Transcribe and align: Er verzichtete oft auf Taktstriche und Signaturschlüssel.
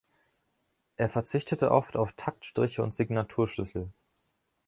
Er 0.95 1.09
verzichtete 1.09 1.69
oft 1.69 1.95
auf 1.95 2.13
Taktstriche 2.13 2.81
und 2.81 2.95
Signaturschlüssel. 2.95 3.91